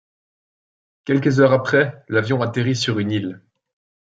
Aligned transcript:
Quelques 1.05 1.39
heures 1.41 1.53
après, 1.53 2.03
l'avion 2.07 2.41
atterrit 2.41 2.75
sur 2.75 2.97
une 2.97 3.11
île. 3.11 3.39